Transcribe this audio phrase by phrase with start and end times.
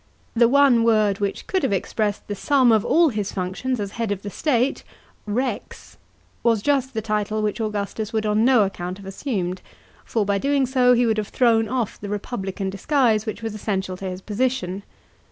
[0.35, 4.11] The one word which could have expressed the sum of all his functions as head
[4.11, 4.83] of the state,—
[5.41, 5.99] rex—
[6.43, 9.61] was just the title which Augustus would on no account have assumed;
[10.03, 13.95] for by doing so he would have thrown off the republican disguise which was essential
[13.97, 14.81] to his position.